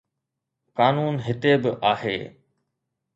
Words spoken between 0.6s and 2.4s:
قانون هتي به آهي.